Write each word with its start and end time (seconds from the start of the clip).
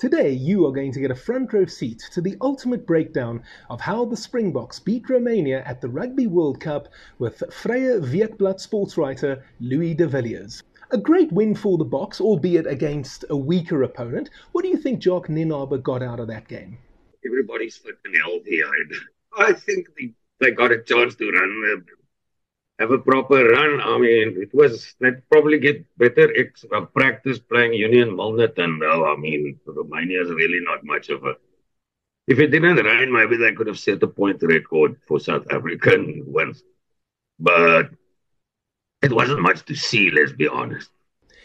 Today, 0.00 0.30
you 0.30 0.64
are 0.64 0.72
going 0.72 0.92
to 0.92 1.00
get 1.00 1.10
a 1.10 1.14
front 1.14 1.52
row 1.52 1.66
seat 1.66 2.08
to 2.12 2.22
the 2.22 2.34
ultimate 2.40 2.86
breakdown 2.86 3.42
of 3.68 3.82
how 3.82 4.06
the 4.06 4.16
Springboks 4.16 4.80
beat 4.80 5.10
Romania 5.10 5.62
at 5.66 5.82
the 5.82 5.90
Rugby 5.90 6.26
World 6.26 6.58
Cup 6.58 6.88
with 7.18 7.42
Vrye 7.50 8.00
Weekblad 8.00 8.58
sports 8.60 8.96
writer 8.96 9.44
Louis 9.60 9.92
de 9.92 10.06
Villiers. 10.06 10.62
A 10.90 10.96
great 10.96 11.30
win 11.32 11.54
for 11.54 11.76
the 11.76 11.84
Boks, 11.84 12.18
albeit 12.18 12.66
against 12.66 13.26
a 13.28 13.36
weaker 13.36 13.82
opponent. 13.82 14.30
What 14.52 14.62
do 14.62 14.68
you 14.68 14.78
think 14.78 15.02
Jacques 15.02 15.28
Nienaber 15.28 15.82
got 15.82 16.02
out 16.02 16.18
of 16.18 16.28
that 16.28 16.48
game? 16.48 16.78
Everybody's 17.26 17.76
fit 17.76 17.98
and 18.06 18.16
healthy. 18.16 18.62
I 19.36 19.52
think 19.52 19.88
they, 19.98 20.14
they 20.38 20.52
got 20.52 20.72
a 20.72 20.82
chance 20.82 21.14
to 21.16 21.30
run 21.30 21.84
have 22.80 22.90
a 22.90 22.98
proper 22.98 23.44
run. 23.44 23.80
I 23.80 23.98
mean, 23.98 24.40
it 24.40 24.52
was 24.54 24.94
that 25.00 25.22
probably 25.30 25.58
get 25.58 25.84
better 25.98 26.34
ex- 26.34 26.64
uh, 26.74 26.86
practice 26.86 27.38
playing 27.38 27.74
Union 27.74 28.08
Milnet, 28.16 28.56
and 28.58 28.80
now 28.80 29.04
I 29.04 29.16
mean, 29.16 29.60
Romania 29.66 30.22
is 30.22 30.30
really 30.30 30.60
not 30.60 30.82
much 30.82 31.10
of 31.10 31.22
a. 31.24 31.34
If 32.26 32.38
it 32.38 32.48
didn't 32.48 32.84
rain, 32.84 33.12
maybe 33.12 33.36
they 33.36 33.52
could 33.52 33.66
have 33.66 33.78
set 33.78 34.02
a 34.02 34.06
point 34.06 34.42
record 34.42 34.96
for 35.06 35.20
South 35.20 35.46
African 35.52 36.22
wins, 36.26 36.62
but 37.38 37.90
it 39.02 39.12
wasn't 39.12 39.42
much 39.42 39.64
to 39.66 39.74
see. 39.74 40.10
Let's 40.10 40.32
be 40.32 40.48
honest. 40.48 40.90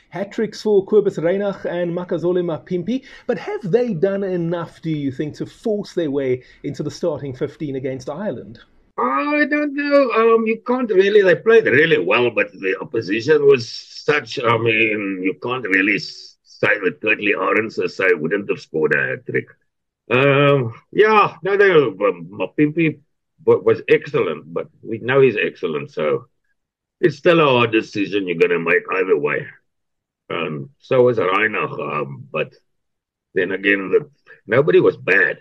Hat 0.10 0.32
tricks 0.32 0.62
for 0.62 0.86
Cobus 0.86 1.18
Reinach 1.18 1.66
and 1.66 1.92
Makazole 1.92 2.44
Mapimpi, 2.50 3.04
but 3.28 3.38
have 3.38 3.64
they 3.70 3.94
done 3.94 4.24
enough, 4.24 4.82
do 4.82 4.90
you 4.90 5.12
think, 5.12 5.36
to 5.36 5.46
force 5.46 5.94
their 5.94 6.12
way 6.12 6.44
into 6.64 6.84
the 6.84 6.92
starting 6.92 7.36
15 7.36 7.76
against 7.76 8.10
Ireland? 8.10 8.60
I 8.98 9.46
don't 9.50 9.74
know. 9.74 10.12
Um, 10.12 10.48
you 10.48 10.62
can't 10.66 10.90
really. 10.90 11.22
They 11.22 11.36
played 11.36 11.66
really 11.66 12.00
well, 12.00 12.32
but 12.32 12.52
the 12.54 12.78
opposition 12.80 13.46
was 13.46 13.70
such. 13.70 14.40
I 14.40 14.58
mean, 14.58 15.22
you 15.24 15.36
can't 15.44 15.68
really 15.68 16.00
say 16.00 16.80
that 16.84 17.00
Kurt-Lee 17.02 17.36
Arendse 17.38 17.90
say 17.92 18.14
wouldn't 18.14 18.50
have 18.50 18.62
scored 18.62 18.96
a 18.96 19.18
trick. 19.18 19.48
Um, 20.10 20.74
yeah, 20.92 21.36
no, 21.44 21.56
no. 21.56 21.88
Um, 22.08 22.28
Mapimpi 22.32 23.00
was 23.46 23.82
excellent, 23.90 24.54
but 24.54 24.70
we 24.82 25.00
know 25.00 25.22
he's 25.22 25.38
excellent, 25.38 25.92
so 25.92 26.28
it's 27.02 27.18
still 27.18 27.40
a 27.42 27.46
hard 27.46 27.72
decision 27.72 28.28
you're 28.28 28.38
going 28.38 28.52
to 28.52 28.60
make 28.60 28.84
either 28.94 29.18
way. 29.18 29.46
Um, 30.30 30.70
so 30.80 31.04
was 31.04 31.20
Reinach, 31.20 31.80
um, 31.80 32.28
but 32.32 32.56
then 33.34 33.52
again, 33.52 33.92
the, 33.92 34.10
nobody 34.48 34.80
was 34.80 34.98
bad 34.98 35.40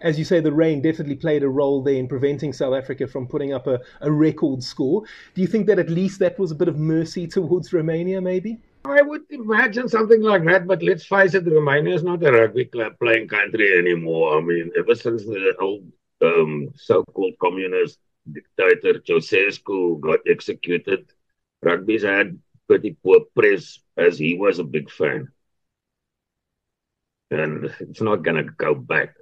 as 0.00 0.18
you 0.18 0.24
say, 0.24 0.40
the 0.40 0.52
rain 0.52 0.80
definitely 0.80 1.16
played 1.16 1.42
a 1.42 1.48
role 1.48 1.82
there 1.82 1.94
in 1.94 2.08
preventing 2.08 2.52
South 2.52 2.74
Africa 2.74 3.06
from 3.06 3.26
putting 3.26 3.52
up 3.52 3.66
a, 3.66 3.80
a 4.00 4.10
record 4.10 4.62
score. 4.62 5.02
Do 5.34 5.40
you 5.40 5.46
think 5.46 5.66
that 5.66 5.78
at 5.78 5.90
least 5.90 6.18
that 6.20 6.38
was 6.38 6.50
a 6.50 6.54
bit 6.54 6.68
of 6.68 6.78
mercy 6.78 7.26
towards 7.36 7.72
Romania, 7.72 8.20
maybe? 8.20 8.60
I 8.84 9.00
would 9.00 9.22
imagine 9.30 9.88
something 9.88 10.20
like 10.20 10.44
that, 10.44 10.66
but 10.66 10.82
let's 10.82 11.06
face 11.06 11.32
it, 11.34 11.46
Romania 11.46 11.94
is 11.94 12.02
not 12.02 12.22
a 12.22 12.30
rugby 12.30 12.66
club 12.66 12.98
playing 12.98 13.28
country 13.28 13.78
anymore. 13.78 14.36
I 14.36 14.40
mean, 14.42 14.70
ever 14.78 14.94
since 14.94 15.24
the 15.24 15.54
old 15.58 15.90
um, 16.20 16.68
so-called 16.76 17.34
communist 17.40 17.98
dictator 18.30 19.00
Ceausescu 19.00 20.00
got 20.00 20.20
executed, 20.28 21.10
rugby's 21.62 22.02
had 22.02 22.38
pretty 22.66 22.96
poor 23.02 23.20
press, 23.34 23.78
as 23.96 24.18
he 24.18 24.34
was 24.34 24.58
a 24.58 24.64
big 24.64 24.90
fan. 24.90 25.28
And 27.30 27.74
it's 27.80 28.02
not 28.02 28.22
going 28.22 28.36
to 28.36 28.52
go 28.52 28.74
back. 28.74 29.14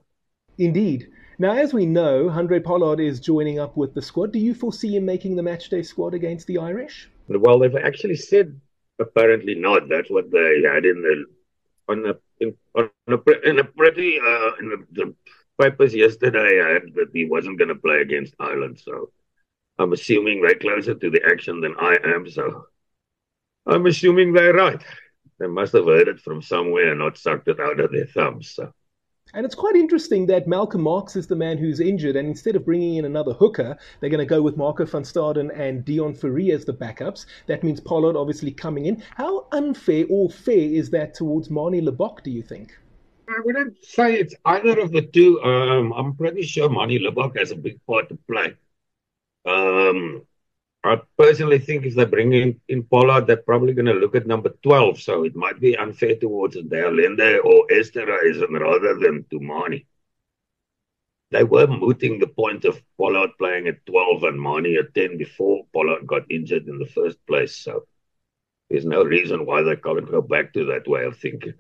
Indeed. 0.58 1.08
Now, 1.39 1.53
as 1.53 1.72
we 1.72 1.86
know, 1.86 2.28
Handré 2.28 2.62
Pollard 2.62 3.00
is 3.00 3.19
joining 3.19 3.58
up 3.58 3.77
with 3.77 3.95
the 3.95 4.03
squad. 4.03 4.33
Do 4.33 4.39
you 4.39 4.55
foresee 4.55 4.97
him 4.97 5.05
making 5.05 5.34
the 5.34 5.42
matchday 5.42 5.84
squad 5.84 6.14
against 6.14 6.47
the 6.47 6.59
Irish? 6.59 7.09
Well, 7.28 7.59
they've 7.59 7.75
actually 7.75 8.17
said 8.17 8.61
apparently 9.00 9.55
not. 9.55 9.89
That's 9.89 10.11
what 10.11 10.31
they 10.31 10.62
had 10.62 10.84
in 10.84 11.03
the 11.03 11.25
on 11.89 12.03
the 12.03 12.19
in, 12.39 12.55
on 12.77 12.91
a, 13.09 13.48
in 13.48 13.59
a 13.59 13.64
pretty 13.64 14.19
uh, 14.19 14.50
in 14.61 14.69
the, 14.69 14.86
the 14.92 15.14
papers 15.61 15.94
yesterday. 15.94 16.59
Had 16.59 16.94
that 16.94 17.11
he 17.12 17.25
wasn't 17.25 17.59
going 17.59 17.69
to 17.69 17.75
play 17.75 18.00
against 18.00 18.34
Ireland. 18.39 18.78
So 18.78 19.11
I'm 19.78 19.92
assuming 19.92 20.42
they're 20.42 20.55
closer 20.55 20.94
to 20.94 21.10
the 21.10 21.22
action 21.27 21.60
than 21.60 21.75
I 21.78 21.97
am. 22.04 22.28
So 22.28 22.66
I'm 23.66 23.87
assuming 23.87 24.32
they're 24.32 24.54
right. 24.54 24.82
They 25.38 25.47
must 25.47 25.72
have 25.72 25.87
heard 25.87 26.09
it 26.09 26.21
from 26.21 26.43
somewhere 26.43 26.91
and 26.91 27.00
not 27.00 27.19
sucked 27.19 27.48
it 27.48 27.59
out 27.59 27.81
of 27.81 27.91
their 27.91 28.06
thumbs. 28.06 28.50
So. 28.50 28.72
And 29.34 29.47
it's 29.47 29.54
quite 29.54 29.76
interesting 29.76 30.26
that 30.26 30.47
Malcolm 30.47 30.82
Marx 30.82 31.16
is 31.16 31.26
the 31.26 31.37
man 31.37 31.56
who's 31.56 31.81
injured, 31.81 32.16
and 32.16 32.28
instead 32.28 32.54
of 32.54 32.66
bringing 32.66 32.97
in 32.97 33.06
another 33.06 33.32
hooker, 33.32 33.78
they're 34.00 34.10
going 34.10 34.19
to 34.19 34.26
go 34.26 34.43
with 34.43 34.59
Marco 34.59 34.84
van 34.84 35.03
Staden 35.03 35.59
and 35.59 35.84
Deon 35.87 36.19
Fourie 36.19 36.53
as 36.53 36.66
the 36.66 36.75
backups. 36.75 37.25
That 37.47 37.62
means 37.62 37.81
Pollard 37.81 38.15
obviously 38.15 38.53
coming 38.53 38.87
in. 38.87 39.03
How 39.16 39.47
unfair 39.53 40.04
or 40.10 40.28
fair 40.28 40.59
is 40.59 40.91
that 40.91 41.15
towards 41.15 41.48
Manie 41.48 41.81
Libbok, 41.81 42.22
do 42.22 42.31
you 42.31 42.42
think? 42.42 42.76
I 43.28 43.41
wouldn't 43.42 43.82
say 43.82 44.15
it's 44.15 44.34
either 44.44 44.78
of 44.78 44.92
the 44.92 45.03
two. 45.03 45.42
Um, 45.42 45.92
I'm 45.92 46.15
pretty 46.15 46.42
sure 46.42 46.69
Manie 46.69 46.98
Libbok 46.98 47.38
has 47.38 47.50
a 47.53 47.56
big 47.56 47.81
part 47.87 48.10
to 48.10 48.19
play. 48.28 48.54
Um, 49.47 50.26
I 50.84 51.00
personally 51.16 51.60
think 51.60 51.87
if 51.87 51.94
they 51.94 52.04
bring 52.04 52.32
in, 52.32 52.60
in 52.69 52.82
Pollard, 52.82 53.26
they're 53.26 53.37
probably 53.37 53.72
going 53.72 53.87
to 53.87 53.93
look 53.93 54.16
at 54.16 54.26
number 54.26 54.50
12. 54.62 55.00
So 55.00 55.25
it 55.25 55.37
might 55.37 55.60
be 55.60 55.76
unfair 55.76 56.16
towards 56.16 56.56
de 56.56 56.84
Allende 56.84 57.38
or 57.38 57.66
Esterhuizen 57.69 58.59
rather 58.59 58.98
than 58.98 59.25
to 59.31 59.38
Manie. 59.41 59.87
They 61.31 61.44
were 61.44 61.69
mooting 61.69 62.19
the 62.19 62.26
point 62.26 62.65
of 62.65 62.82
Pollard 62.98 63.31
playing 63.38 63.69
at 63.69 63.87
12 63.87 64.25
and 64.25 64.41
Manie 64.41 64.76
at 64.76 64.92
10 64.94 65.19
before 65.19 65.65
Pollard 65.72 66.06
got 66.06 66.31
injured 66.31 66.66
in 66.66 66.78
the 66.78 66.87
first 66.87 67.25
place. 67.26 67.56
So 67.56 67.87
there's 68.69 68.84
no 68.84 69.04
reason 69.04 69.47
why 69.47 69.62
they 69.62 69.76
can't 69.76 70.10
go 70.10 70.21
back 70.21 70.53
to 70.54 70.65
that 70.66 70.88
way 70.88 71.04
of 71.04 71.16
thinking. 71.16 71.54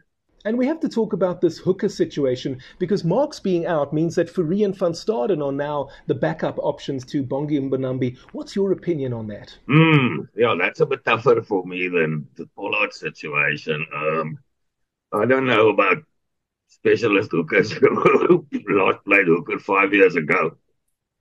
And 0.44 0.58
we 0.58 0.66
have 0.66 0.80
to 0.80 0.88
talk 0.88 1.12
about 1.12 1.40
this 1.40 1.58
hooker 1.58 1.88
situation 1.88 2.60
because 2.78 3.04
Marx 3.04 3.38
being 3.38 3.66
out 3.66 3.92
means 3.92 4.14
that 4.16 4.28
Fourie 4.28 4.64
and 4.64 4.76
Van 4.76 4.92
Staden 4.92 5.44
are 5.44 5.52
now 5.52 5.88
the 6.06 6.14
backup 6.14 6.58
options 6.58 7.04
to 7.06 7.22
Bongi 7.22 7.60
Mbonambi. 7.60 8.18
What's 8.32 8.56
your 8.56 8.72
opinion 8.72 9.12
on 9.12 9.28
that? 9.28 9.56
Mm, 9.68 10.28
yeah, 10.34 10.56
that's 10.58 10.80
a 10.80 10.86
bit 10.86 11.04
tougher 11.04 11.42
for 11.42 11.64
me 11.64 11.88
than 11.88 12.26
the 12.34 12.46
Pollard 12.56 12.92
situation. 12.92 13.86
Um, 13.94 14.38
I 15.12 15.26
don't 15.26 15.46
know 15.46 15.68
about 15.68 15.98
specialist 16.66 17.30
hookers 17.30 17.70
who 17.72 18.46
last 18.68 19.04
played 19.04 19.26
hooker 19.26 19.58
five 19.60 19.92
years 19.94 20.16
ago. 20.16 20.56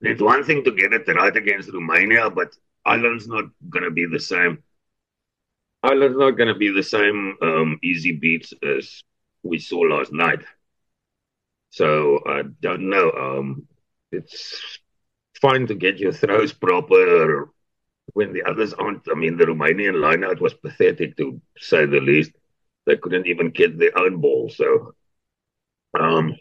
It's 0.00 0.20
one 0.22 0.42
thing 0.42 0.64
to 0.64 0.72
get 0.72 0.92
it 0.92 1.06
right 1.14 1.36
against 1.36 1.72
Romania, 1.72 2.28
but 2.28 2.56
Ireland's 2.84 3.28
not 3.28 3.44
going 3.70 3.84
to 3.84 3.90
be 3.92 4.06
the 4.06 4.18
same. 4.18 4.64
Ireland's 5.84 6.16
not 6.16 6.32
going 6.32 6.48
to 6.48 6.58
be 6.58 6.70
the 6.70 6.82
same 6.82 7.36
um, 7.40 7.78
easy 7.84 8.12
beats 8.12 8.52
as 8.64 9.04
we 9.42 9.58
saw 9.58 9.80
last 9.80 10.12
night. 10.12 10.40
So 11.70 12.20
I 12.26 12.42
don't 12.60 12.88
know. 12.88 13.10
Um, 13.10 13.66
it's 14.10 14.78
fine 15.40 15.66
to 15.66 15.74
get 15.74 15.98
your 15.98 16.12
throws 16.12 16.52
proper 16.52 17.50
when 18.12 18.32
the 18.32 18.42
others 18.44 18.74
aren't. 18.74 19.08
I 19.10 19.14
mean, 19.14 19.36
the 19.36 19.46
Romanian 19.46 19.94
lineout 19.94 20.40
was 20.40 20.54
pathetic 20.54 21.16
to 21.16 21.40
say 21.58 21.86
the 21.86 22.00
least. 22.00 22.32
They 22.86 22.96
couldn't 22.96 23.26
even 23.26 23.50
get 23.50 23.78
their 23.78 23.96
own 23.96 24.20
ball. 24.20 24.50
So, 24.50 24.94
um, 25.98 26.36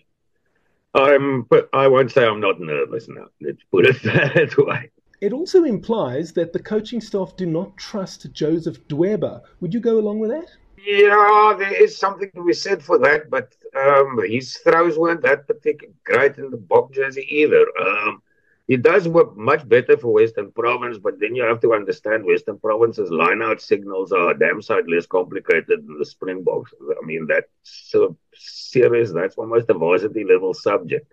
I'm, 0.94 1.44
but 1.44 1.70
I 1.72 1.88
won't 1.88 2.12
say 2.12 2.26
I'm 2.26 2.42
not 2.42 2.60
nervous 2.60 3.08
now. 3.08 3.28
Let's 3.40 3.64
put 3.72 3.86
it 3.86 4.02
that 4.04 4.58
way. 4.58 4.92
It 5.22 5.34
also 5.34 5.64
implies 5.66 6.34
that 6.34 6.52
the 6.52 6.62
coaching 6.64 7.00
staff 7.00 7.36
do 7.38 7.46
not 7.46 7.78
trust 7.78 8.34
Joseph 8.34 8.86
Dweba. 8.88 9.42
Would 9.60 9.74
you 9.74 9.80
go 9.80 10.00
along 10.00 10.20
with 10.20 10.32
that? 10.32 10.48
Yeah, 10.84 11.56
there 11.60 11.84
is 11.84 11.98
something 11.98 12.32
to 12.36 12.44
be 12.44 12.54
said 12.54 12.84
for 12.84 12.98
that, 13.00 13.30
but 13.30 13.54
um, 13.78 14.20
his 14.28 14.58
throws 14.58 14.98
weren't 14.98 15.22
that 15.22 15.46
particularly 15.48 15.96
great 16.04 16.38
in 16.38 16.50
the 16.50 16.58
Bok 16.58 16.92
jersey 16.92 17.26
either. 17.30 17.68
Um, 17.80 18.22
he 18.68 18.78
does 18.78 19.08
work 19.08 19.36
much 19.36 19.68
better 19.68 19.98
for 19.98 20.14
Western 20.14 20.52
Province, 20.52 20.98
but 20.98 21.20
then 21.20 21.36
you 21.36 21.44
have 21.44 21.60
to 21.62 21.74
understand 21.74 22.26
Western 22.26 22.58
Province's 22.58 23.12
line-out 23.12 23.62
signals 23.62 24.12
are 24.12 24.34
damn 24.34 24.62
sight 24.62 24.88
less 24.88 25.06
complicated 25.06 25.86
than 25.86 26.00
the 26.00 26.06
Springboks. 26.06 26.74
I 26.82 27.06
mean, 27.06 27.28
that's 27.28 27.50
so 27.64 28.18
serious. 28.34 29.12
That's 29.12 29.36
almost 29.36 29.70
a 29.70 29.74
varsity 29.74 30.24
level 30.24 30.54
subject. 30.54 31.12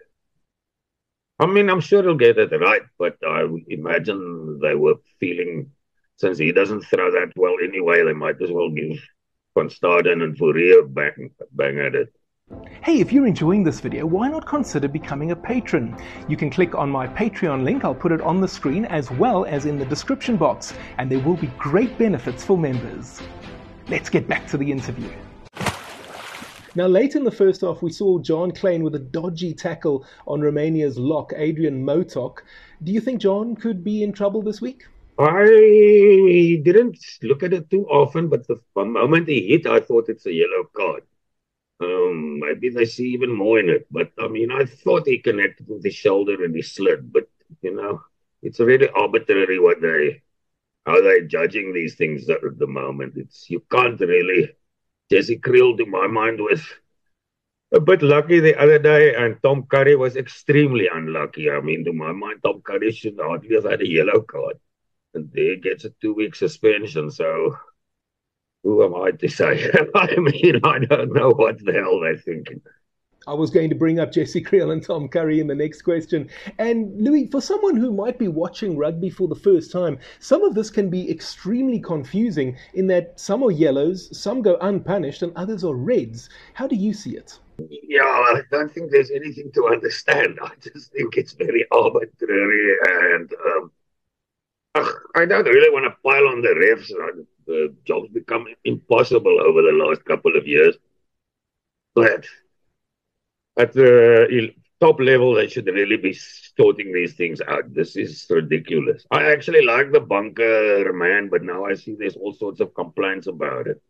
I 1.40 1.46
mean, 1.46 1.68
I'm 1.68 1.80
sure 1.80 2.02
he'll 2.02 2.14
get 2.14 2.38
it 2.38 2.52
right, 2.58 2.82
but 2.98 3.16
I 3.26 3.44
imagine 3.68 4.60
they 4.60 4.74
were 4.74 4.96
feeling 5.20 5.72
since 6.16 6.38
he 6.38 6.52
doesn't 6.52 6.82
throw 6.82 7.10
that 7.12 7.32
well 7.36 7.56
anyway, 7.62 8.04
they 8.04 8.12
might 8.12 8.40
as 8.42 8.50
well 8.50 8.70
give 8.70 8.98
Van 9.58 9.68
Staden 9.68 10.22
and 10.22 10.38
Fourie 10.38 10.72
bang, 10.86 11.32
bang 11.50 11.80
at 11.80 11.96
it. 11.96 12.14
Hey, 12.80 13.00
if 13.00 13.12
you're 13.12 13.26
enjoying 13.26 13.64
this 13.64 13.80
video, 13.80 14.06
why 14.06 14.28
not 14.28 14.46
consider 14.46 14.86
becoming 14.86 15.32
a 15.32 15.36
patron? 15.36 15.96
You 16.28 16.36
can 16.36 16.48
click 16.48 16.76
on 16.76 16.88
my 16.88 17.08
Patreon 17.08 17.64
link, 17.64 17.84
I'll 17.84 17.92
put 17.92 18.12
it 18.12 18.20
on 18.20 18.40
the 18.40 18.46
screen 18.46 18.84
as 18.84 19.10
well 19.10 19.44
as 19.46 19.66
in 19.66 19.76
the 19.76 19.84
description 19.84 20.36
box, 20.36 20.74
and 20.98 21.10
there 21.10 21.18
will 21.18 21.36
be 21.36 21.48
great 21.58 21.98
benefits 21.98 22.44
for 22.44 22.56
members. 22.56 23.20
Let's 23.88 24.08
get 24.08 24.28
back 24.28 24.46
to 24.46 24.58
the 24.58 24.70
interview. 24.70 25.10
Now, 26.76 26.86
late 26.86 27.16
in 27.16 27.24
the 27.24 27.32
first 27.32 27.62
half, 27.62 27.82
we 27.82 27.90
saw 27.90 28.20
Jean 28.20 28.52
Kleyn 28.52 28.82
with 28.82 28.94
a 28.94 29.00
dodgy 29.00 29.54
tackle 29.54 30.06
on 30.28 30.40
Romania's 30.40 31.00
lock, 31.00 31.32
Adrian 31.34 31.84
Motoc. 31.84 32.42
Do 32.84 32.92
you 32.92 33.00
think 33.00 33.20
Jean 33.20 33.56
could 33.56 33.82
be 33.82 34.04
in 34.04 34.12
trouble 34.12 34.40
this 34.40 34.60
week? 34.60 34.84
I 35.18 36.60
didn't 36.62 36.98
look 37.22 37.42
at 37.42 37.52
it 37.52 37.70
too 37.70 37.86
often, 37.88 38.28
but 38.28 38.46
the 38.46 38.60
moment 38.76 39.28
he 39.28 39.48
hit, 39.48 39.66
I 39.66 39.80
thought 39.80 40.08
it's 40.08 40.26
a 40.26 40.32
yellow 40.32 40.64
card. 40.74 41.02
Um, 41.80 42.40
maybe 42.40 42.70
they 42.70 42.84
see 42.84 43.08
even 43.10 43.32
more 43.32 43.58
in 43.58 43.68
it. 43.68 43.86
But 43.90 44.12
I 44.18 44.28
mean, 44.28 44.50
I 44.52 44.64
thought 44.64 45.06
he 45.08 45.18
connected 45.18 45.68
with 45.68 45.84
his 45.84 45.94
shoulder 45.94 46.44
and 46.44 46.54
he 46.54 46.62
slid, 46.62 47.12
but 47.12 47.28
you 47.62 47.74
know, 47.74 48.02
it's 48.42 48.60
really 48.60 48.88
arbitrary 48.90 49.58
what 49.58 49.80
they 49.80 50.22
how 50.86 51.00
they're 51.02 51.26
judging 51.26 51.72
these 51.72 51.96
things 51.96 52.28
at 52.30 52.40
the 52.58 52.66
moment. 52.66 53.14
It's 53.16 53.50
you 53.50 53.60
can't 53.70 54.00
really. 54.00 54.50
Jesse 55.10 55.38
Kriel, 55.38 55.76
to 55.78 55.86
my 55.86 56.06
mind, 56.06 56.40
was 56.40 56.62
a 57.72 57.80
bit 57.80 58.02
lucky 58.02 58.40
the 58.40 58.58
other 58.58 58.78
day, 58.78 59.14
and 59.14 59.42
Tom 59.42 59.64
Curry 59.66 59.96
was 59.96 60.16
extremely 60.16 60.88
unlucky. 60.92 61.50
I 61.50 61.60
mean, 61.60 61.84
to 61.84 61.92
my 61.92 62.12
mind, 62.12 62.40
Tom 62.42 62.60
Curry 62.62 62.92
should 62.92 63.18
hardly 63.20 63.54
have 63.54 63.64
had 63.64 63.80
a 63.82 63.88
yellow 63.88 64.20
card, 64.22 64.58
and 65.18 65.30
there 65.32 65.56
gets 65.56 65.84
a 65.84 65.90
two-week 66.00 66.34
suspension. 66.34 67.10
So, 67.10 67.56
who 68.62 68.84
am 68.84 68.94
I 68.94 69.10
to 69.12 69.28
say? 69.28 69.70
I 69.94 70.16
mean, 70.16 70.60
I 70.64 70.78
don't 70.78 71.12
know 71.12 71.30
what 71.30 71.64
the 71.64 71.72
hell 71.72 72.00
they're 72.00 72.16
thinking. 72.16 72.60
I 73.26 73.34
was 73.34 73.50
going 73.50 73.68
to 73.68 73.76
bring 73.76 73.98
up 74.00 74.12
Jesse 74.12 74.42
Kriel 74.42 74.72
and 74.72 74.82
Tom 74.82 75.08
Curry 75.08 75.40
in 75.40 75.48
the 75.48 75.54
next 75.54 75.82
question. 75.82 76.30
And 76.58 76.98
Louis, 76.98 77.26
for 77.26 77.42
someone 77.42 77.76
who 77.76 77.92
might 77.92 78.18
be 78.18 78.28
watching 78.28 78.78
rugby 78.78 79.10
for 79.10 79.28
the 79.28 79.34
first 79.34 79.70
time, 79.70 79.98
some 80.20 80.42
of 80.44 80.54
this 80.54 80.70
can 80.70 80.88
be 80.88 81.10
extremely 81.10 81.78
confusing 81.78 82.56
in 82.72 82.86
that 82.86 83.20
some 83.20 83.42
are 83.42 83.50
yellows, 83.50 84.16
some 84.18 84.40
go 84.40 84.56
unpunished, 84.62 85.22
and 85.22 85.32
others 85.36 85.62
are 85.62 85.74
reds. 85.74 86.30
How 86.54 86.66
do 86.66 86.76
you 86.76 86.94
see 86.94 87.16
it? 87.16 87.38
Yeah, 87.58 88.04
I 88.04 88.42
don't 88.50 88.72
think 88.72 88.90
there's 88.90 89.10
anything 89.10 89.50
to 89.54 89.66
understand. 89.66 90.38
I 90.42 90.52
just 90.62 90.92
think 90.92 91.16
it's 91.16 91.32
very 91.32 91.66
arbitrary, 91.70 92.76
and 92.86 93.30
um, 93.32 93.72
I 95.14 95.24
don't 95.26 95.46
really 95.46 95.70
want 95.70 95.84
to 95.86 95.96
pile 96.04 96.28
on 96.28 96.42
the 96.42 96.48
refs. 96.48 96.88
The 97.46 97.74
job's 97.84 98.10
become 98.10 98.46
impossible 98.64 99.40
over 99.40 99.62
the 99.62 99.72
last 99.72 100.04
couple 100.04 100.36
of 100.36 100.46
years. 100.46 100.76
But 101.94 102.26
at 103.56 103.72
the 103.72 104.54
top 104.80 105.00
level, 105.00 105.34
they 105.34 105.48
should 105.48 105.66
really 105.66 105.96
be 105.96 106.12
sorting 106.12 106.92
these 106.92 107.14
things 107.14 107.40
out. 107.40 107.72
This 107.74 107.96
is 107.96 108.26
ridiculous. 108.30 109.04
I 109.10 109.32
actually 109.32 109.64
like 109.64 109.90
the 109.92 110.00
bunker 110.00 110.92
man, 110.92 111.28
but 111.28 111.42
now 111.42 111.64
I 111.64 111.74
see 111.74 111.96
there's 111.98 112.16
all 112.16 112.32
sorts 112.32 112.60
of 112.60 112.74
complaints 112.74 113.26
about 113.26 113.66
it. 113.66 113.82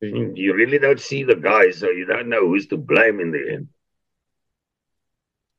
You 0.00 0.54
really 0.54 0.78
don't 0.78 1.00
see 1.00 1.22
the 1.22 1.36
guy, 1.36 1.70
so 1.70 1.88
you 1.90 2.04
don't 2.04 2.28
know 2.28 2.46
who's 2.46 2.66
to 2.68 2.76
blame 2.76 3.20
in 3.20 3.30
the 3.30 3.52
end. 3.54 3.68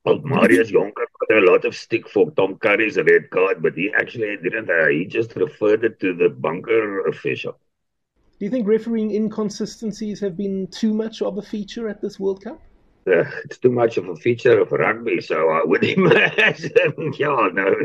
Well, 0.04 0.20
Marius 0.24 0.72
Jonker 0.72 1.06
a 1.32 1.42
lot 1.42 1.66
of 1.66 1.76
stick 1.76 2.08
for 2.10 2.32
Tom 2.32 2.56
Curry's 2.58 2.98
red 2.98 3.30
card, 3.30 3.62
but 3.62 3.74
he 3.74 3.92
actually 3.94 4.38
didn't. 4.38 4.70
Uh, 4.70 4.88
he 4.88 5.06
just 5.06 5.36
referred 5.36 5.84
it 5.84 6.00
to 6.00 6.14
the 6.16 6.30
bunker 6.30 7.08
official. 7.08 7.60
Do 8.40 8.46
you 8.46 8.52
think 8.52 8.68
refereeing 8.68 9.12
inconsistencies 9.12 10.20
have 10.22 10.38
been 10.38 10.68
too 10.68 10.94
much 10.94 11.22
of 11.22 11.38
a 11.38 11.42
feature 11.42 11.90
at 11.90 12.02
this 12.02 12.20
World 12.20 12.44
Cup? 12.44 12.62
uh, 13.08 13.24
it's 13.46 13.58
too 13.58 13.72
much 13.72 13.98
of 13.98 14.08
a 14.10 14.16
feature 14.16 14.60
of 14.60 14.72
rugby. 14.72 15.22
So 15.22 15.50
I 15.50 15.62
would 15.64 15.84
imagine, 15.98 17.14
yeah, 17.18 17.50
no. 17.54 17.76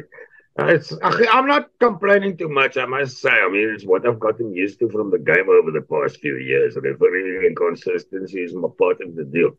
It's, 0.58 0.92
I'm 1.02 1.46
not 1.46 1.70
complaining 1.80 2.36
too 2.36 2.48
much, 2.48 2.76
I 2.76 2.84
must 2.84 3.18
say. 3.18 3.30
I 3.30 3.48
mean, 3.48 3.70
it's 3.70 3.86
what 3.86 4.06
I've 4.06 4.20
gotten 4.20 4.54
used 4.54 4.80
to 4.80 4.90
from 4.90 5.10
the 5.10 5.18
game 5.18 5.48
over 5.48 5.70
the 5.70 5.80
past 5.80 6.20
few 6.20 6.36
years. 6.36 6.76
Refereeing 6.76 7.44
inconsistency 7.46 8.40
is 8.40 8.54
part 8.78 9.00
of 9.00 9.16
the 9.16 9.24
deal. 9.24 9.56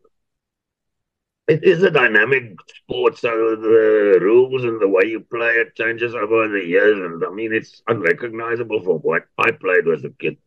It 1.46 1.62
is 1.62 1.82
a 1.82 1.90
dynamic 1.90 2.56
sport, 2.68 3.18
so 3.18 3.54
the 3.54 4.18
rules 4.20 4.64
and 4.64 4.80
the 4.80 4.88
way 4.88 5.04
you 5.04 5.20
play 5.20 5.56
it 5.56 5.74
changes 5.74 6.14
over 6.14 6.48
the 6.48 6.64
years. 6.64 6.98
And 6.98 7.22
I 7.22 7.30
mean, 7.30 7.52
it's 7.52 7.82
unrecognizable 7.86 8.82
from 8.82 8.98
what 8.98 9.26
I 9.36 9.50
played 9.50 9.86
as 9.88 10.04
a 10.04 10.10
kid. 10.10 10.38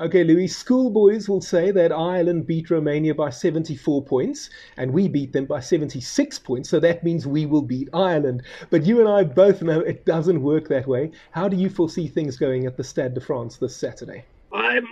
Okay, 0.00 0.22
Louis, 0.22 0.46
schoolboys 0.46 1.28
will 1.28 1.40
say 1.40 1.72
that 1.72 1.90
Ireland 1.90 2.46
beat 2.46 2.70
Romania 2.70 3.16
by 3.16 3.30
74 3.30 4.04
points 4.04 4.48
and 4.76 4.92
we 4.92 5.08
beat 5.08 5.32
them 5.32 5.44
by 5.44 5.58
76 5.58 6.38
points, 6.38 6.68
so 6.68 6.78
that 6.78 7.02
means 7.02 7.26
we 7.26 7.46
will 7.46 7.62
beat 7.62 7.88
Ireland. 7.92 8.44
But 8.70 8.86
you 8.86 9.00
and 9.00 9.08
I 9.08 9.24
both 9.24 9.60
know 9.60 9.80
it 9.80 10.06
doesn't 10.06 10.40
work 10.40 10.68
that 10.68 10.86
way. 10.86 11.10
How 11.32 11.48
do 11.48 11.56
you 11.56 11.68
foresee 11.68 12.06
things 12.06 12.36
going 12.36 12.64
at 12.64 12.76
the 12.76 12.84
Stade 12.84 13.14
de 13.14 13.20
France 13.20 13.56
this 13.56 13.74
Saturday? 13.74 14.24
I'm 14.52 14.86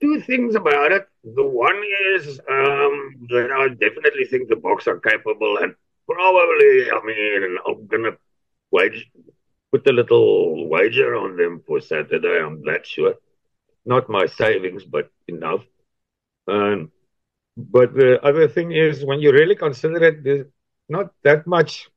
two 0.00 0.22
things 0.22 0.54
about 0.54 0.90
it. 0.90 1.05
The 1.34 1.44
one 1.44 1.82
is 2.14 2.38
um, 2.38 3.26
that 3.28 3.50
I 3.52 3.68
definitely 3.68 4.24
think 4.24 4.48
the 4.48 4.54
Boks 4.54 4.86
are 4.86 5.00
capable 5.00 5.58
and 5.58 5.74
probably, 6.08 6.90
I 6.90 7.00
mean, 7.04 7.56
I'm 7.66 7.86
going 7.88 8.04
to 8.04 8.16
wage, 8.70 9.10
put 9.72 9.86
a 9.86 9.92
little 9.92 10.68
wager 10.68 11.16
on 11.16 11.36
them 11.36 11.62
for 11.66 11.80
Saturday, 11.80 12.40
I'm 12.40 12.64
that 12.64 12.86
sure 12.86 13.14
not 13.86 14.08
my 14.08 14.26
savings, 14.26 14.84
but 14.84 15.10
enough. 15.28 15.64
Um, 16.48 16.90
but 17.56 17.94
the 17.94 18.22
other 18.22 18.48
thing 18.48 18.72
is, 18.72 19.04
when 19.04 19.20
you 19.20 19.32
really 19.32 19.54
consider 19.54 20.02
it, 20.02 20.24
there's 20.24 20.46
not 20.88 21.12
that 21.22 21.46
much 21.46 21.88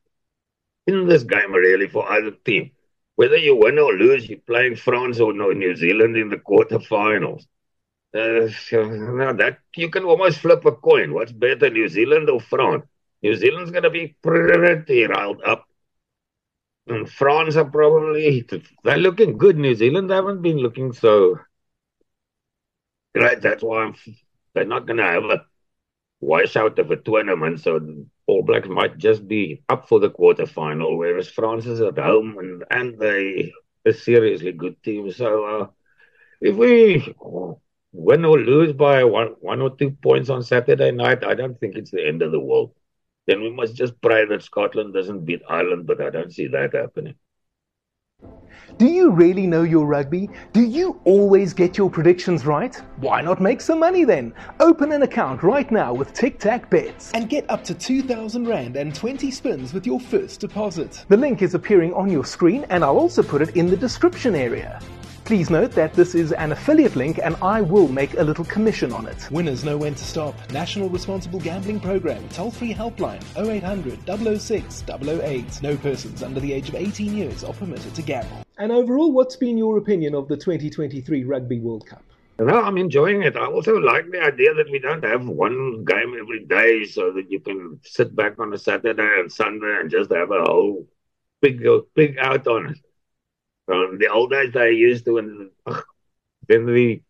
in 0.88 1.08
this 1.08 1.24
game 1.24 1.52
really 1.52 1.88
for 1.88 2.10
either 2.12 2.32
team. 2.46 2.72
Whether 3.16 3.38
you 3.38 3.56
win 3.56 3.78
or 3.80 3.94
lose, 3.94 4.30
you're 4.30 4.40
playing 4.40 4.78
France 4.78 5.20
or 5.20 5.34
New 5.34 5.76
Zealand 5.76 6.16
in 6.16 6.30
the 6.30 6.38
quarterfinals. 6.38 7.46
Uh, 8.14 8.50
now 8.74 9.34
that 9.34 9.60
you 9.76 9.90
can 9.90 10.04
almost 10.04 10.40
flip 10.40 10.66
a 10.66 10.72
coin. 10.72 11.14
What's 11.14 11.32
better, 11.32 11.70
New 11.70 11.88
Zealand 11.88 12.30
or 12.30 12.40
France? 12.40 12.86
New 13.22 13.36
Zealand's 13.36 13.72
going 13.72 13.84
to 13.84 13.90
be 13.90 14.16
pretty 14.24 15.06
riled 15.06 15.42
up. 15.44 15.66
And 16.88 17.08
France 17.10 17.56
are 17.56 17.70
probably 17.70 18.48
they're 18.84 18.98
looking 18.98 19.38
good. 19.38 19.58
New 19.58 19.76
Zealand 19.76 20.10
haven't 20.10 20.42
been 20.42 20.58
looking 20.58 20.92
so 20.92 21.38
Right, 23.16 23.42
that's 23.42 23.64
why 23.64 23.84
I'm, 23.84 23.96
they're 24.54 24.66
not 24.66 24.86
going 24.86 24.98
to 24.98 25.04
have 25.04 25.24
a 25.26 25.46
wash 26.22 26.56
out 26.56 26.80
of 26.80 26.92
a 26.92 26.96
tournament. 26.98 27.60
So 27.62 28.06
All 28.28 28.44
Blacks 28.44 28.68
might 28.68 28.98
just 28.98 29.28
be 29.28 29.64
up 29.70 29.88
for 29.90 30.00
the 30.00 30.10
quarterfinal, 30.12 30.98
whereas 30.98 31.30
France 31.30 31.66
is 31.66 31.82
at 31.82 31.98
home 31.98 32.38
and, 32.38 32.64
and 32.72 33.00
they 33.00 33.54
a 33.86 33.94
seriously 33.94 34.52
good 34.52 34.82
team. 34.84 35.12
So 35.12 35.46
uh, 35.46 35.68
if 36.42 36.56
we 36.56 37.16
win 37.92 38.26
or 38.26 38.40
lose 38.40 38.74
by 38.74 39.04
one, 39.04 39.36
one 39.40 39.62
or 39.62 39.76
two 39.76 39.92
points 39.92 40.30
on 40.30 40.44
Saturday 40.44 40.92
night, 40.92 41.24
I 41.24 41.34
don't 41.34 41.60
think 41.60 41.76
it's 41.76 41.92
the 41.92 42.06
end 42.06 42.22
of 42.22 42.32
the 42.32 42.40
world. 42.40 42.74
Then 43.28 43.42
we 43.42 43.52
must 43.52 43.76
just 43.76 44.00
pray 44.02 44.26
that 44.26 44.44
Scotland 44.44 44.94
doesn't 44.94 45.26
beat 45.26 45.42
Ireland, 45.48 45.86
but 45.86 46.02
I 46.02 46.10
don't 46.10 46.34
see 46.34 46.48
that 46.48 46.74
happening. 46.74 47.16
Do 48.78 48.86
you 48.86 49.12
really 49.12 49.48
know 49.48 49.64
your 49.64 49.86
rugby? 49.86 50.30
Do 50.54 50.62
you 50.62 51.00
always 51.04 51.54
get 51.54 51.78
your 51.78 51.90
predictions 51.90 52.46
right? 52.46 52.76
Why 52.98 53.22
not 53.22 53.42
make 53.42 53.62
some 53.62 53.80
money 53.80 54.04
then? 54.04 54.34
Open 54.60 54.92
an 54.92 55.02
account 55.02 55.44
right 55.44 55.70
now 55.70 55.94
with 55.94 56.14
Tic 56.14 56.40
Tac 56.40 56.70
Bets 56.70 57.12
and 57.14 57.30
get 57.30 57.50
up 57.50 57.64
to 57.66 57.74
2,000 57.74 58.48
Rand 58.48 58.76
and 58.76 58.94
20 58.94 59.32
spins 59.32 59.74
with 59.74 59.86
your 59.86 60.00
first 60.00 60.40
deposit. 60.40 61.06
The 61.10 61.18
link 61.18 61.42
is 61.42 61.56
appearing 61.56 61.94
on 61.94 62.12
your 62.12 62.26
screen 62.26 62.66
and 62.70 62.84
I'll 62.84 62.98
also 62.98 63.24
put 63.24 63.42
it 63.42 63.56
in 63.56 63.68
the 63.68 63.78
description 63.78 64.36
area. 64.36 64.80
Please 65.30 65.52
note 65.52 65.74
that 65.74 65.94
this 65.94 66.16
is 66.16 66.32
an 66.32 66.54
affiliate 66.54 66.96
link 66.96 67.20
and 67.22 67.36
I 67.36 67.62
will 67.62 67.88
make 67.88 68.16
a 68.18 68.24
little 68.24 68.46
commission 68.46 68.92
on 68.92 69.06
it. 69.06 69.30
Winners 69.30 69.64
know 69.64 69.78
when 69.78 69.94
to 69.94 70.04
stop. 70.04 70.34
National 70.52 70.90
Responsible 70.90 71.40
Gambling 71.40 71.82
Program. 71.82 72.28
Toll 72.30 72.50
free 72.50 72.74
helpline 72.74 73.22
0800 73.38 74.40
006 74.40 74.84
008. 74.90 75.62
No 75.62 75.78
persons 75.78 76.24
under 76.24 76.40
the 76.40 76.52
age 76.52 76.70
of 76.70 76.74
18 76.74 77.16
years 77.16 77.44
are 77.44 77.54
permitted 77.54 77.94
to 77.94 78.02
gamble. 78.02 78.44
And 78.58 78.72
overall, 78.72 79.12
what's 79.12 79.36
been 79.36 79.56
your 79.56 79.78
opinion 79.78 80.16
of 80.16 80.28
the 80.28 80.36
2023 80.36 81.24
Rugby 81.26 81.60
World 81.60 81.86
Cup? 81.86 82.02
No, 82.40 82.64
I'm 82.64 82.80
enjoying 82.80 83.22
it. 83.22 83.38
I 83.38 83.46
also 83.46 83.76
like 83.76 84.10
the 84.10 84.24
idea 84.24 84.56
that 84.56 84.72
we 84.72 84.80
don't 84.80 85.04
have 85.04 85.28
one 85.28 85.86
game 85.86 86.18
every 86.20 86.44
day 86.46 86.86
so 86.86 87.12
that 87.12 87.30
you 87.30 87.40
can 87.40 87.80
sit 87.84 88.16
back 88.16 88.40
on 88.40 88.52
a 88.52 88.58
Saturday 88.58 89.20
and 89.20 89.32
Sunday 89.32 89.78
and 89.80 89.92
just 89.92 90.12
have 90.12 90.32
a 90.32 90.42
whole 90.42 90.88
big, 91.40 91.64
big 91.94 92.18
out 92.18 92.48
on 92.48 92.72
it. 92.72 92.80
The 93.70 94.10
old 94.12 94.32
days 94.32 94.52
they 94.54 94.72
used 94.72 95.06
to, 95.06 95.18
and 95.20 95.52
then 96.48 96.66
the 96.66 97.02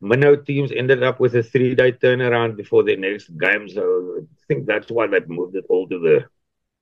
minnow 0.00 0.36
teams 0.36 0.72
ended 0.72 1.02
up 1.02 1.20
with 1.20 1.34
a 1.36 1.42
three 1.42 1.74
day 1.74 1.92
turnaround 1.92 2.56
before 2.56 2.82
their 2.82 2.96
next 2.96 3.28
game. 3.38 3.68
So 3.68 4.18
I 4.20 4.44
think 4.46 4.66
that's 4.66 4.90
why 4.90 5.06
they've 5.06 5.28
moved 5.28 5.56
it 5.56 5.66
all 5.68 5.88
to 5.88 5.98
the 5.98 6.24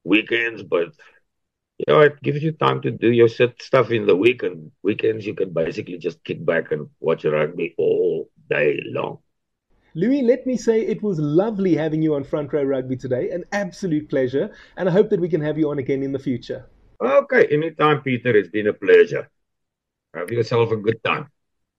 weekends. 0.04 0.62
But 0.62 0.88
you 1.78 1.84
know, 1.88 2.00
it 2.00 2.22
gives 2.22 2.42
you 2.42 2.52
time 2.52 2.80
to 2.82 2.90
do 2.90 3.10
your 3.10 3.28
stuff 3.28 3.90
in 3.90 4.06
the 4.06 4.16
week, 4.16 4.42
and 4.42 4.70
weekends 4.82 5.26
you 5.26 5.34
can 5.34 5.52
basically 5.52 5.98
just 5.98 6.22
kick 6.24 6.44
back 6.44 6.72
and 6.72 6.88
watch 7.00 7.24
rugby 7.24 7.74
all 7.78 8.30
day 8.48 8.80
long. 8.86 9.18
Louis, 9.94 10.20
let 10.20 10.46
me 10.46 10.58
say 10.58 10.82
it 10.82 11.02
was 11.02 11.18
lovely 11.18 11.74
having 11.74 12.02
you 12.02 12.14
on 12.14 12.22
Front 12.22 12.52
Row 12.52 12.62
Rugby 12.62 12.96
today. 12.96 13.30
An 13.30 13.44
absolute 13.52 14.10
pleasure. 14.10 14.52
And 14.76 14.90
I 14.90 14.92
hope 14.92 15.08
that 15.08 15.20
we 15.20 15.28
can 15.28 15.40
have 15.40 15.56
you 15.56 15.70
on 15.70 15.78
again 15.78 16.02
in 16.02 16.12
the 16.12 16.18
future. 16.18 16.66
Okay, 17.00 17.46
anytime, 17.48 18.02
Peter. 18.02 18.36
It's 18.36 18.48
been 18.50 18.68
a 18.68 18.72
pleasure. 18.72 19.30
Have 20.14 20.30
yourself 20.30 20.72
a 20.72 20.76
good 20.76 21.02
time. 21.04 21.30